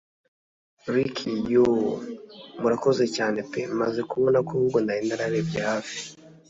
Ricky 0.93 1.31
yooo 1.51 1.91
Murakoze 2.61 3.05
cyane 3.15 3.39
pe 3.51 3.61
maze 3.79 3.99
kubona 4.09 4.37
ko 4.45 4.51
ahubwo 4.57 4.77
nari 4.81 5.01
nararebye 5.07 5.59
hafi 5.69 5.97